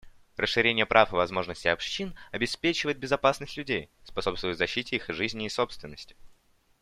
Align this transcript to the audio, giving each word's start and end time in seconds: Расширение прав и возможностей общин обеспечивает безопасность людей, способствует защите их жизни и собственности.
Расширение 0.35 0.87
прав 0.87 1.13
и 1.13 1.15
возможностей 1.15 1.69
общин 1.69 2.15
обеспечивает 2.31 2.97
безопасность 2.97 3.55
людей, 3.55 3.91
способствует 4.03 4.57
защите 4.57 4.95
их 4.95 5.05
жизни 5.09 5.45
и 5.45 5.49
собственности. 5.49 6.15